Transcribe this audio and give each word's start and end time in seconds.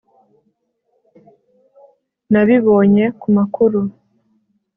Nabibonye 2.31 3.05
kumakuru 3.21 3.81